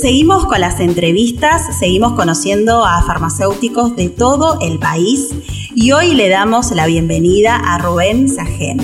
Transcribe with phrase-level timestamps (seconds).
[0.00, 5.30] Seguimos con las entrevistas, seguimos conociendo a farmacéuticos de todo el país
[5.74, 8.78] y hoy le damos la bienvenida a Rubén Sajén.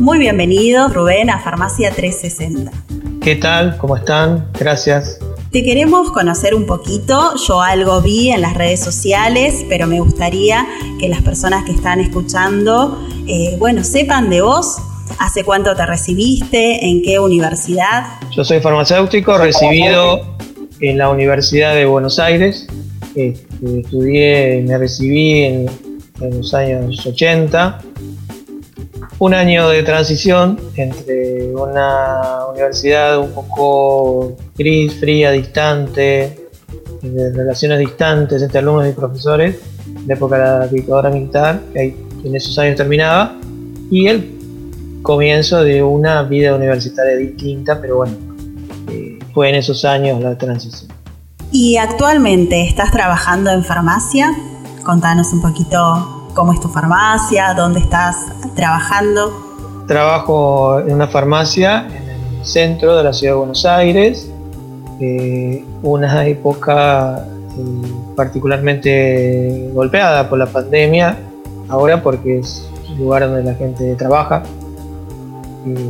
[0.00, 2.70] Muy bienvenido Rubén a Farmacia 360.
[3.20, 3.76] ¿Qué tal?
[3.78, 4.48] ¿Cómo están?
[4.58, 5.18] Gracias.
[5.50, 10.66] Te queremos conocer un poquito, yo algo vi en las redes sociales, pero me gustaría
[11.00, 14.76] que las personas que están escuchando, eh, bueno, sepan de vos,
[15.18, 18.04] hace cuánto te recibiste, en qué universidad.
[18.34, 20.36] Yo soy farmacéutico, recibido
[20.80, 22.66] en la Universidad de Buenos Aires.
[23.14, 25.66] Este, estudié, me recibí en,
[26.20, 27.78] los años 80.
[29.18, 36.48] Un año de transición entre una universidad un poco gris, fría, distante,
[37.02, 41.94] de relaciones distantes entre alumnos y profesores, de época de la dictadura militar, que
[42.24, 43.36] en esos años terminaba,
[43.90, 44.35] y el
[45.06, 48.12] comienzo de una vida universitaria distinta, pero bueno,
[49.32, 50.90] fue en esos años la transición.
[51.52, 54.34] ¿Y actualmente estás trabajando en farmacia?
[54.84, 58.16] Contanos un poquito cómo es tu farmacia, dónde estás
[58.56, 59.84] trabajando.
[59.86, 64.28] Trabajo en una farmacia en el centro de la ciudad de Buenos Aires,
[65.00, 67.24] eh, una época
[67.56, 71.16] eh, particularmente golpeada por la pandemia,
[71.68, 74.42] ahora porque es un lugar donde la gente trabaja,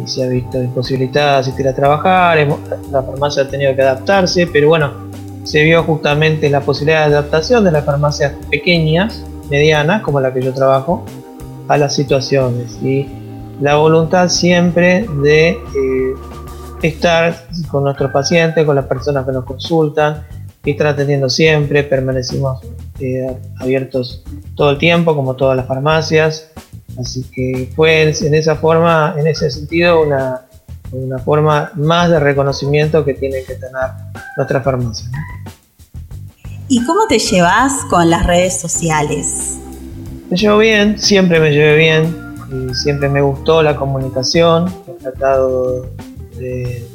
[0.06, 2.38] se ha visto imposibilitada asistir a trabajar,
[2.90, 4.92] la farmacia ha tenido que adaptarse, pero bueno,
[5.44, 10.42] se vio justamente la posibilidad de adaptación de las farmacias pequeñas, medianas, como la que
[10.42, 11.04] yo trabajo,
[11.68, 13.06] a las situaciones y
[13.60, 16.14] la voluntad siempre de eh,
[16.82, 20.24] estar con nuestros pacientes, con las personas que nos consultan,
[20.64, 22.60] y estar atendiendo siempre, permanecimos
[22.98, 24.24] eh, abiertos
[24.56, 26.50] todo el tiempo, como todas las farmacias,
[26.98, 30.42] Así que fue en esa forma, en ese sentido, una,
[31.24, 33.90] forma más de reconocimiento que tiene que tener
[34.36, 35.10] nuestra farmacia.
[36.68, 39.58] ¿Y cómo te llevas con las redes sociales?
[40.30, 45.86] Me llevo bien, siempre me llevé bien, y siempre me gustó la comunicación, he tratado
[46.38, 46.88] de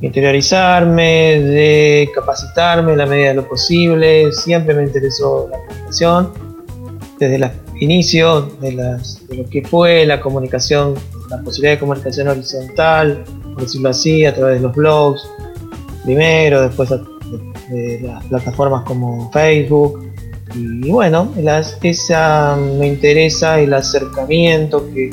[0.00, 6.32] interiorizarme, de capacitarme en la medida de lo posible, siempre me interesó la comunicación,
[7.18, 7.52] desde la
[7.82, 10.94] inicio de, lo que fue la comunicación,
[11.28, 15.28] la posibilidad de comunicación horizontal, por decirlo así, a través de los blogs,
[16.04, 20.04] primero, después de, las plataformas como Facebook.
[20.54, 21.32] Y bueno,
[21.82, 25.10] esa me interesa el acercamiento que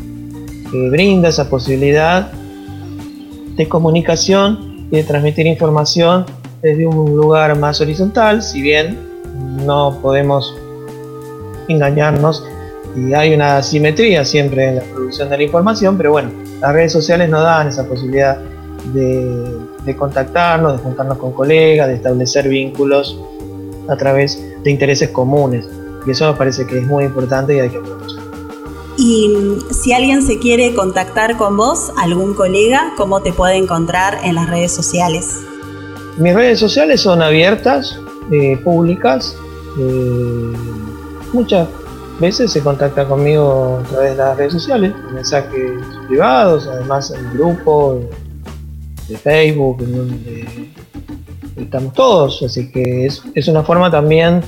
[0.89, 2.31] brinda esa posibilidad
[3.55, 6.25] de comunicación y de transmitir información
[6.61, 8.97] desde un lugar más horizontal, si bien
[9.65, 10.53] no podemos
[11.69, 12.43] engañarnos
[13.07, 16.91] y hay una simetría siempre en la producción de la información, pero bueno, las redes
[16.91, 18.37] sociales nos dan esa posibilidad
[18.93, 23.19] de, contactarnos, de juntarnos con colegas, de establecer vínculos
[23.87, 25.67] a través de intereses comunes.
[26.05, 28.23] Y eso me parece que es muy importante y hay que aprovechar.
[28.97, 34.35] Y si alguien se quiere contactar con vos, algún colega, ¿cómo te puede encontrar en
[34.35, 35.37] las redes sociales?
[36.17, 37.99] Mis redes sociales son abiertas,
[38.31, 39.35] eh, públicas.
[39.79, 40.53] Eh,
[41.31, 41.67] muchas
[42.19, 45.71] veces se contacta conmigo a través de las redes sociales, mensajes
[46.07, 47.99] privados, además en el grupo
[49.07, 50.69] de Facebook, en donde
[51.55, 54.41] estamos todos, así que es, una forma también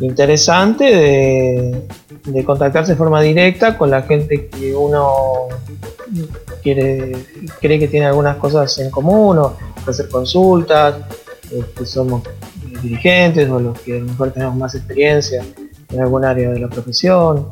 [0.00, 1.82] interesante de,
[2.24, 5.48] de, contactarse de forma directa con la gente que uno
[6.62, 7.12] quiere,
[7.60, 10.96] cree que tiene algunas cosas en común o hacer consultas,
[11.76, 12.22] que somos
[12.82, 15.44] dirigentes o los que a lo mejor tenemos más experiencia
[15.92, 17.48] en algún área de la profesión,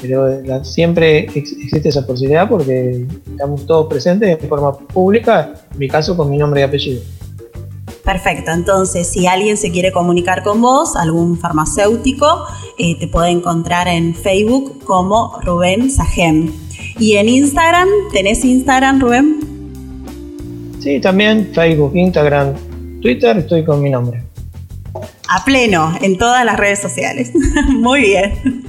[0.00, 0.28] pero
[0.64, 6.30] siempre existe esa posibilidad porque estamos todos presentes en forma pública, en mi caso con
[6.30, 7.02] mi nombre y apellido.
[8.04, 12.46] Perfecto, entonces si alguien se quiere comunicar con vos, algún farmacéutico,
[12.78, 16.50] eh, te puede encontrar en Facebook como Rubén Sajem.
[16.98, 17.88] ¿Y en Instagram?
[18.12, 19.40] ¿Tenés Instagram, Rubén?
[20.78, 22.54] Sí, también Facebook, Instagram,
[23.02, 24.27] Twitter, estoy con mi nombre
[25.28, 27.32] a pleno en todas las redes sociales.
[27.68, 28.64] Muy bien.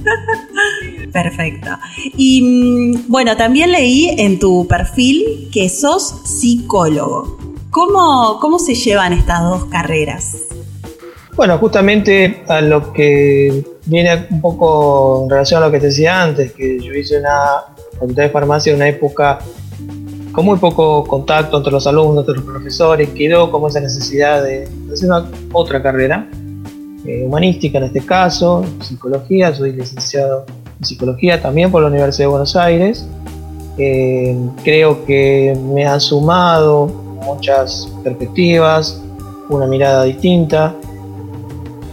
[1.12, 1.70] Perfecto.
[2.16, 7.38] Y mm, bueno, también leí en tu perfil que sos psicólogo.
[7.70, 10.36] ¿Cómo, cómo se llevan estas dos carreras?
[11.36, 16.22] Bueno, justamente a lo que viene un poco en relación a lo que te decía
[16.22, 19.38] antes, que yo hice una facultad de farmacia en una época
[20.32, 24.68] con muy poco contacto entre los alumnos, entre los profesores, quedó como esa necesidad de
[24.92, 26.28] hacer una, otra carrera
[27.06, 30.44] eh, humanística en este caso, psicología, soy licenciado
[30.78, 33.06] en psicología también por la Universidad de Buenos Aires
[33.78, 36.86] Eh, creo que me han sumado
[37.24, 39.00] muchas perspectivas,
[39.48, 40.74] una mirada distinta.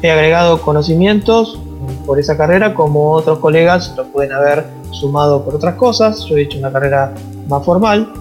[0.01, 1.57] He agregado conocimientos
[2.06, 6.25] por esa carrera como otros colegas lo pueden haber sumado por otras cosas.
[6.25, 7.13] Yo he hecho una carrera
[7.48, 8.12] más formal,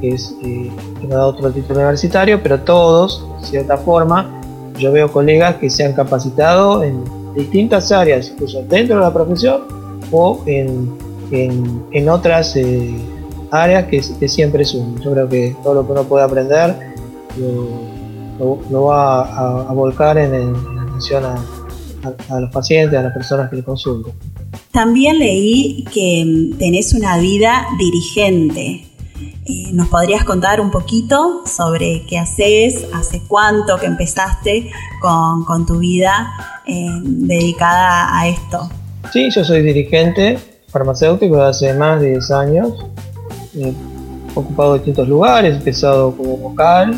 [0.00, 0.70] que es eh,
[1.02, 4.35] me ha dado otro título universitario, pero todos, de cierta forma,
[4.78, 9.62] yo veo colegas que se han capacitado en distintas áreas, incluso dentro de la profesión
[10.10, 10.90] o en,
[11.30, 12.94] en, otras eh,
[13.50, 15.00] áreas que, siempre suman.
[15.02, 16.74] Yo creo que todo lo que uno puede aprender
[18.38, 21.36] lo, va a, volcar en, la atención a,
[22.28, 24.12] a, los pacientes, a las personas que le consultan.
[24.72, 28.84] También leí que tenés una vida dirigente.
[29.20, 34.70] Eh, ¿Nos podrías contar un poquito sobre qué haces, hace cuánto que empezaste
[35.00, 36.34] con, tu vida
[36.66, 38.68] eh, dedicada a esto?
[39.12, 42.86] Sí, yo soy dirigente farmacéutico de hace más de 10 años.
[43.54, 43.72] He
[44.34, 46.92] ocupado distintos lugares, he empezado como vocal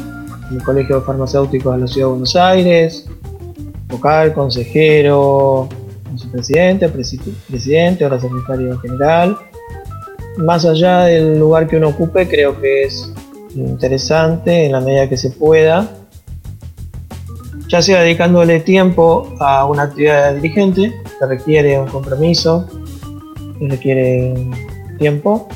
[0.50, 3.06] en el Colegio Farmacéutico de la Ciudad de Buenos Aires,
[3.88, 5.68] vocal, consejero,
[6.10, 9.36] vicepresidente, presidente, ahora secretario general
[10.38, 13.12] más allá del lugar que uno ocupe, creo que es
[13.54, 15.88] interesante en la medida que se pueda,
[17.68, 22.68] ya sea dedicándole tiempo a una actividad dirigente que requiere un compromiso,
[23.58, 24.34] que requiere
[24.98, 25.48] tiempo,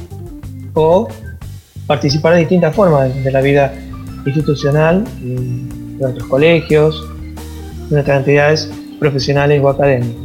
[0.74, 1.08] o
[1.86, 3.72] participar de distintas formas de la vida
[4.26, 7.08] institucional, de otros colegios,
[7.88, 10.16] de otras entidades profesionales o académicas,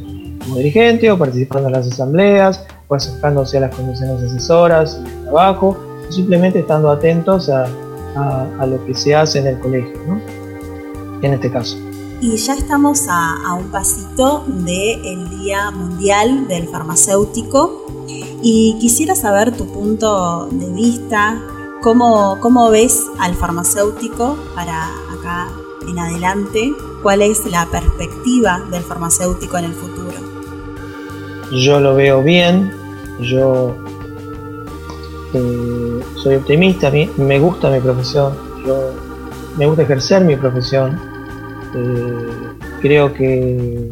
[0.44, 2.66] como dirigente o participando en las asambleas,
[2.96, 5.78] acercándose a las comisiones asesoras de trabajo,
[6.10, 7.68] simplemente estando atentos a,
[8.66, 10.20] lo que se hace en el colegio, ¿no?
[11.22, 11.78] en este caso.
[12.20, 17.86] Y ya estamos a, un pasito del Día Mundial del Farmacéutico
[18.42, 21.40] y quisiera saber tu punto de vista,
[21.82, 25.50] cómo, cómo ves al farmacéutico para acá
[25.88, 26.74] en adelante,
[27.04, 30.14] cuál es la perspectiva del farmacéutico en el futuro.
[31.52, 32.74] Yo lo veo bien,
[33.22, 33.76] yo
[35.34, 38.34] eh, soy optimista, me gusta mi profesión,
[38.66, 38.94] yo,
[39.58, 41.00] me gusta ejercer mi profesión.
[41.76, 42.28] Eh,
[42.82, 43.90] creo que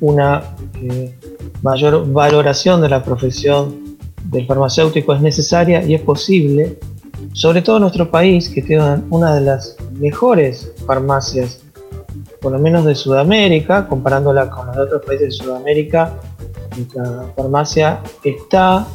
[0.00, 0.42] una
[0.82, 1.14] eh,
[1.62, 6.78] mayor valoración de la profesión del farmacéutico es necesaria y es posible,
[7.32, 11.60] sobre todo en nuestro país, que tiene una de las mejores farmacias,
[12.40, 16.18] por lo menos de Sudamérica, comparándola con los otros países de Sudamérica,
[16.76, 18.86] nuestra farmacia está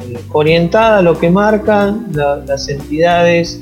[0.00, 3.60] eh, orientada a lo que marcan las entidades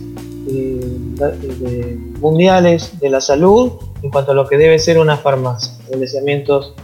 [0.49, 3.73] eh, mundiales de la salud
[4.03, 5.73] en cuanto a lo que debe ser una farmacia.
[5.85, 6.75] Establecimientos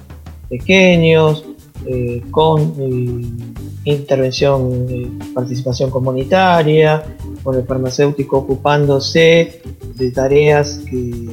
[0.49, 1.45] pequeños,
[1.87, 2.75] eh, con
[3.85, 7.03] intervención, participación comunitaria,
[7.43, 9.63] con el farmacéutico ocupándose
[9.95, 11.29] de tareas que,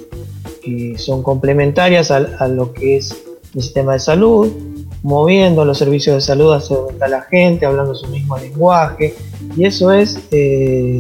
[0.97, 3.11] son complementarias a lo que es
[3.53, 4.49] el sistema de salud,
[5.03, 9.13] moviendo los servicios de salud hacia donde está la gente, hablando su mismo lenguaje,
[9.55, 10.97] y eso es eh,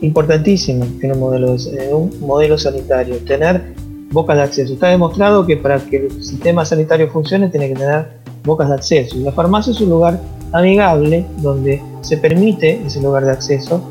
[0.00, 1.56] importantísimo en un, modelo,
[1.92, 3.74] un modelo sanitario, tener
[4.10, 4.72] bocas de acceso.
[4.72, 8.08] Está demostrado que para que el sistema sanitario funcione tiene que tener
[8.44, 9.16] bocas de acceso.
[9.18, 10.18] La farmacia es un lugar
[10.52, 13.82] amigable donde se permite ese lugar de acceso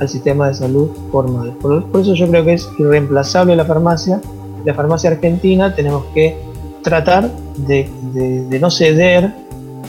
[0.00, 1.56] al sistema de salud formal.
[1.60, 4.20] Por, por eso yo creo que es irreemplazable la farmacia.
[4.64, 6.36] La farmacia argentina tenemos que
[6.82, 7.88] tratar de,
[8.60, 9.32] no ceder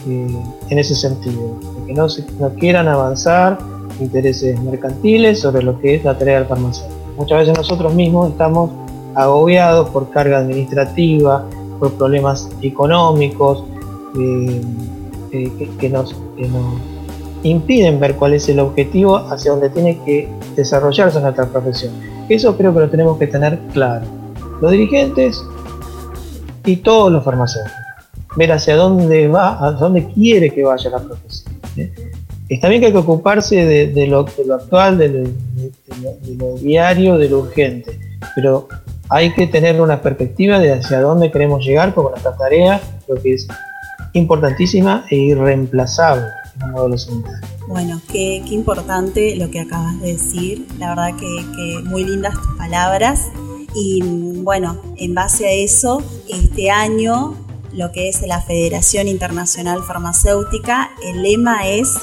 [0.08, 0.38] eh,
[0.70, 2.08] en ese sentido, de que no,
[2.40, 3.58] no quieran avanzar
[4.00, 7.00] intereses mercantiles sobre lo que es la tarea del farmacéutico.
[7.18, 8.72] Muchas veces nosotros mismos estamos
[9.16, 11.46] agobiados por carga administrativa,
[11.80, 13.64] por problemas económicos
[14.20, 14.62] eh,
[15.32, 16.76] eh, que, nos, que, nos,
[17.44, 21.92] impiden ver cuál es el objetivo hacia donde tiene que desarrollarse nuestra profesión.
[22.30, 24.06] Eso creo que lo tenemos que tener claro.
[24.62, 25.44] Los dirigentes
[26.66, 27.78] y todos los farmacéuticos.
[28.36, 31.56] Ver hacia dónde va, a dónde quiere que vaya la profesión.
[31.78, 31.92] ¿eh?
[32.50, 34.20] Está bien que hay que ocuparse de, lo,
[34.54, 35.10] actual, de
[36.38, 38.00] lo, diario, de lo urgente,
[38.36, 38.68] pero
[39.10, 43.36] hay que tener una perspectiva de hacia dónde queremos llegar con nuestra tarea, lo que
[43.36, 43.48] es
[44.14, 46.26] importantísima e irreemplazable
[46.58, 47.48] en un modelo sanitario.
[47.68, 50.68] Bueno, qué, importante lo que acabas de decir.
[50.78, 53.30] La verdad que, que muy lindas tus palabras.
[53.76, 54.02] Y
[54.44, 57.36] bueno, en base a eso, este año
[57.74, 61.98] lo que es la Federación Internacional Farmacéutica, el lema es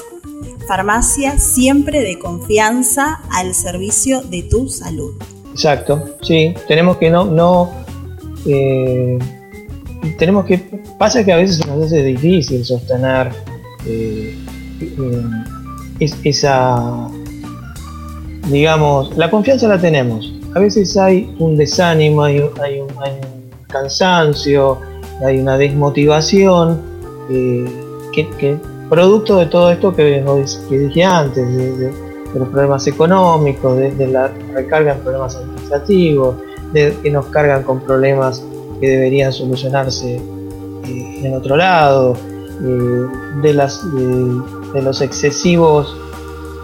[0.67, 5.13] farmacia siempre de confianza al servicio de tu salud.
[5.51, 7.71] Exacto, sí, tenemos que no, no
[8.45, 9.17] eh,
[10.17, 10.57] tenemos que,
[10.97, 13.31] pasa que a veces nos hace difícil sostener
[13.85, 14.35] eh,
[16.23, 17.07] esa,
[18.49, 20.33] digamos, la confianza la tenemos.
[20.53, 22.89] A veces hay un desánimo, hay, un,
[23.67, 24.79] cansancio,
[25.25, 26.81] hay una desmotivación
[27.29, 27.65] eh,
[28.11, 28.57] que,
[28.89, 30.21] producto de todo esto que,
[30.69, 31.91] dije antes, de,
[32.35, 36.35] los problemas económicos, de, la recarga en problemas administrativos,
[36.73, 38.43] de que nos cargan con problemas
[38.81, 42.15] que deberían solucionarse eh, en otro lado,
[42.61, 43.07] eh,
[43.41, 43.53] de,
[44.73, 45.95] de los excesivos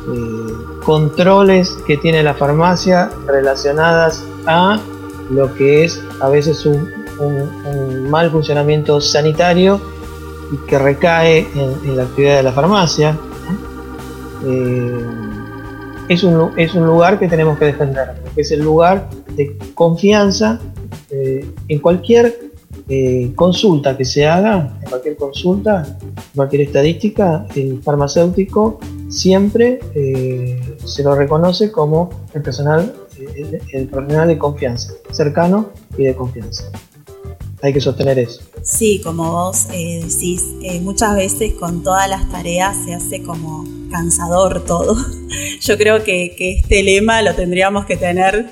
[0.09, 0.53] eh,
[0.85, 4.79] controles que tiene la farmacia relacionadas a
[5.29, 6.95] lo que es a veces un,
[8.09, 9.81] mal funcionamiento sanitario
[10.53, 13.17] y que recae en, la actividad de la farmacia.
[14.45, 15.05] Eh,
[16.07, 20.59] es, un, es un lugar que tenemos que defender, es el lugar de confianza
[21.09, 22.47] eh, en cualquier
[23.35, 31.03] consulta que se haga, en cualquier consulta, en cualquier estadística, el farmacéutico siempre eh, se
[31.03, 36.65] lo reconoce como el personal, eh, el, profesional de confianza, cercano y de confianza.
[37.61, 38.41] Hay que sostener eso.
[38.61, 40.43] Sí, como vos eh, decís,
[40.81, 44.95] muchas veces con todas las tareas se hace como cansador todo.
[45.61, 48.49] Yo creo que, este lema lo tendríamos que tener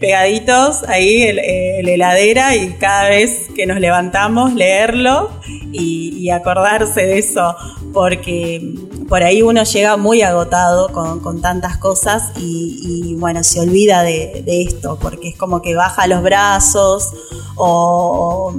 [0.00, 1.36] pegaditos ahí en,
[1.84, 5.30] la heladera y cada vez que nos levantamos leerlo
[5.72, 7.54] y acordarse de eso,
[7.92, 8.74] porque
[9.08, 14.98] por ahí uno llega muy agotado con, tantas cosas y, bueno, se olvida de, esto,
[15.00, 17.12] porque es como que baja los brazos
[17.56, 18.52] o,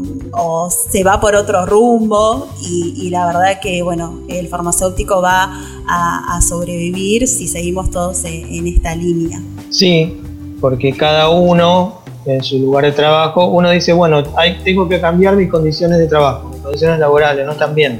[0.89, 7.27] se va por otro rumbo y, la verdad que bueno, el farmacéutico va a, sobrevivir
[7.27, 9.41] si seguimos todos en, esta línea.
[9.69, 10.21] Sí,
[10.59, 14.23] porque cada uno en su lugar de trabajo, uno dice, bueno,
[14.63, 17.99] tengo que cambiar mis condiciones de trabajo, mis condiciones laborales, no están bien.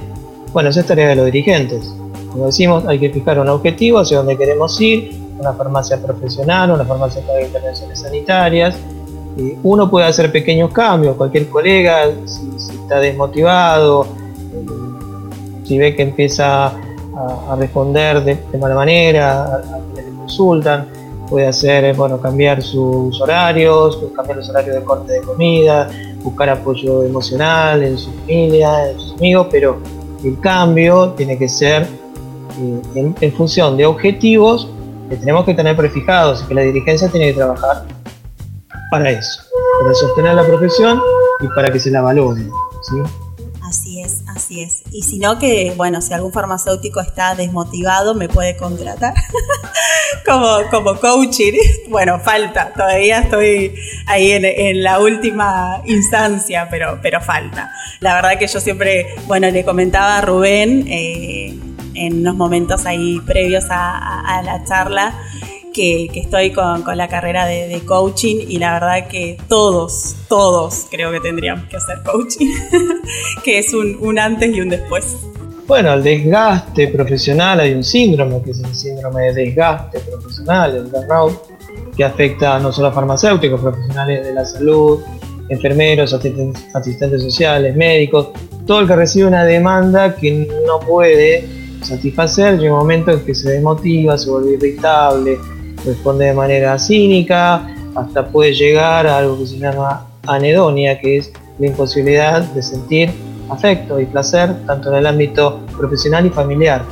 [0.51, 1.93] Bueno, esa es tarea de los dirigentes
[2.35, 5.09] como decimos, hay que fijar un objetivo hacia dónde queremos ir,
[5.39, 8.75] una farmacia profesional, una farmacia para intervenciones sanitarias.
[9.63, 16.65] uno puede hacer pequeños cambios, cualquier colega, si, está desmotivado, eh, si ve que empieza
[16.67, 20.87] a, responder de, mala manera, a, que le consultan,
[21.29, 25.89] puede hacer, bueno, cambiar sus horarios, cambiar los horarios de corte de comida,
[26.23, 29.79] buscar apoyo emocional en su familia, en sus amigos, pero
[30.23, 31.87] el cambio tiene que ser
[32.95, 34.69] en, función de objetivos
[35.09, 37.85] que tenemos que tener prefijados y que la dirigencia tiene que trabajar
[38.89, 39.43] para eso,
[39.81, 41.01] para sostener la profesión
[41.41, 42.47] y para que se la valore.
[43.67, 44.83] Así es, así es.
[44.91, 49.13] Y si no, que, bueno, si algún farmacéutico está desmotivado, me puede contratar
[50.25, 51.53] como, como coaching.
[51.87, 53.73] Bueno, falta, todavía estoy
[54.07, 57.71] ahí en, la última instancia, pero, pero falta.
[57.99, 61.57] La verdad que yo siempre, bueno, le comentaba a Rubén, eh,
[61.95, 65.17] en unos momentos ahí previos a, la charla
[65.73, 71.19] que, estoy con, la carrera de, coaching y la verdad que todos, todos creo que
[71.19, 72.47] tendríamos que hacer coaching,
[73.43, 75.17] que es un, antes y un después.
[75.67, 80.83] Bueno, el desgaste profesional, hay un síndrome que es el síndrome de desgaste profesional, el
[80.83, 81.41] burnout,
[81.97, 84.99] que afecta no solo a farmacéuticos, profesionales de la salud,
[85.49, 88.27] enfermeros, asistentes sociales, médicos,
[88.67, 91.47] todo el que recibe una demanda que no puede
[91.81, 95.39] satisfacer, llega un momento en que se desmotiva, se vuelve irritable,
[95.83, 101.31] responde de manera cínica, hasta puede llegar a algo que se llama anedonia, que es
[101.57, 103.11] la imposibilidad de sentir
[103.49, 106.83] afecto y placer tanto en el ámbito profesional y familiar.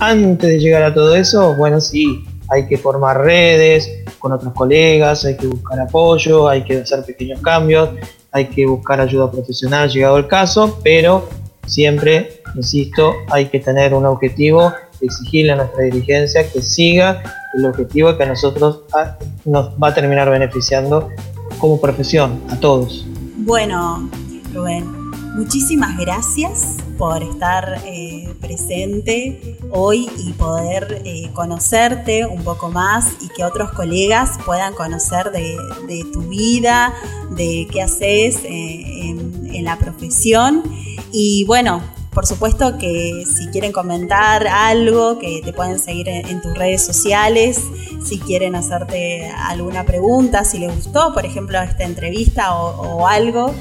[0.00, 5.24] Antes de llegar a todo eso, bueno, sí, hay que formar redes con otros colegas,
[5.24, 7.90] hay que buscar apoyo, hay que hacer pequeños cambios,
[8.32, 11.28] hay que buscar ayuda profesional llegado el caso, pero
[11.66, 17.22] siempre, insisto, hay que tener un objetivo, exigirle a nuestra dirigencia que siga
[17.54, 21.10] el objetivo que a nosotros ah, nos va a terminar beneficiando
[21.58, 23.06] como profesión, a todos.
[23.36, 24.08] Bueno,
[24.52, 24.97] Rubén,
[25.38, 33.28] muchísimas gracias por estar eh, presente hoy y poder eh, conocerte un poco más y
[33.28, 36.92] que otros colegas puedan conocer de, tu vida,
[37.30, 40.64] de qué haces eh, en la profesión.
[41.12, 46.52] Y bueno, por supuesto que si quieren comentar algo, que te pueden seguir en, tus
[46.58, 47.62] redes sociales,
[48.04, 53.54] si quieren hacerte alguna pregunta, si les gustó, por ejemplo, esta entrevista o, algo,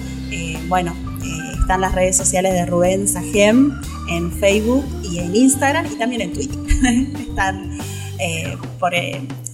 [0.67, 0.93] bueno,
[1.67, 6.31] están las redes sociales de Rubén Sajem en Facebook y en Instagram y también en
[6.31, 6.57] Twitter.
[7.27, 7.77] están
[8.19, 8.55] eh,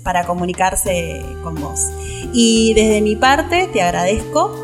[0.04, 1.90] para comunicarse con vos.
[2.32, 4.56] Y desde mi parte te agradezco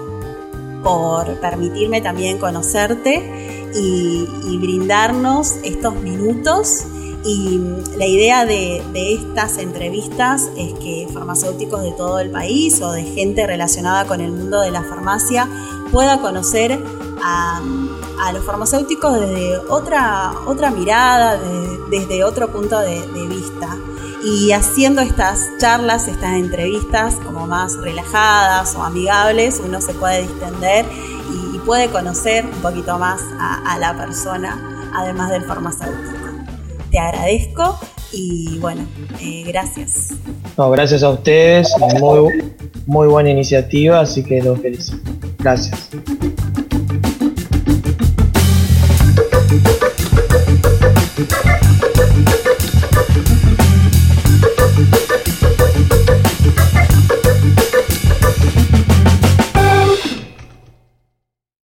[0.84, 6.86] por permitirme también conocerte y, brindarnos estos minutos
[7.25, 7.60] Y
[7.98, 13.48] la idea de, estas entrevistas es que farmacéuticos de todo el país o de gente
[13.48, 15.50] relacionada con el mundo de la farmacia
[15.91, 16.79] pueda conocer
[17.24, 17.62] a,
[18.34, 21.40] los farmacéuticos desde otra, otra mirada,
[21.90, 23.78] desde otro punto de, vista.
[24.24, 30.86] Y haciendo estas charlas, estas entrevistas como más relajadas o amigables, uno se puede distender
[31.54, 36.20] y, puede conocer un poquito más a la persona, además del farmacéutico
[36.92, 37.80] te agradezco
[38.12, 38.86] y bueno,
[39.22, 40.10] eh, gracias.
[40.58, 42.54] Gracias a ustedes, muy,
[42.86, 45.12] muy buena iniciativa, así que los felicito.
[45.38, 45.90] Gracias.